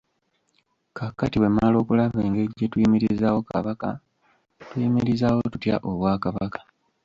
Kaakati 0.97 1.35
bwe 1.37 1.49
mmala 1.53 1.75
okulaba 1.83 2.17
engeri 2.27 2.49
gye 2.57 2.67
tuyimirizaawo 2.71 3.39
Kabaka, 3.49 3.89
tuyimirizaawo 4.69 5.39
tutya 5.53 5.75
Obwakabaka? 5.89 6.59